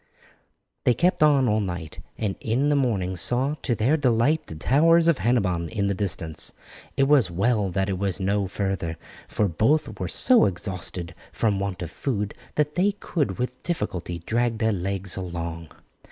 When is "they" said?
0.83-0.95, 12.73-12.93